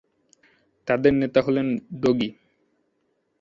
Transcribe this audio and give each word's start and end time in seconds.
তাদের 0.87 1.13
নেতা 1.13 1.39
হলেন 1.41 1.67
ডোগি। 2.01 2.29